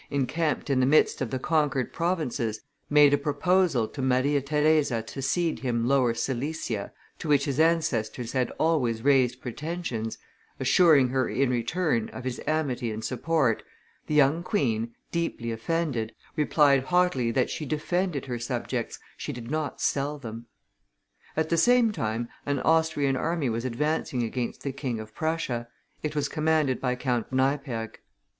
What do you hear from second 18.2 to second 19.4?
her subjects, she